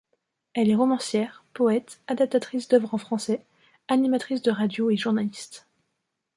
Elle 0.55 0.71
est 0.71 0.75
romancière, 0.75 1.45
poète, 1.53 2.01
adaptatrice 2.07 2.67
d'œuvres 2.67 2.95
en 2.95 2.97
français, 2.97 3.45
animatrice 3.87 4.41
de 4.41 4.49
radio 4.49 4.89
et 4.89 4.97
journaliste. 4.97 5.67